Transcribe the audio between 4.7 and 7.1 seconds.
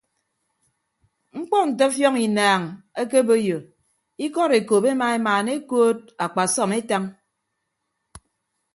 ema emaana ekood akpasọm etañ.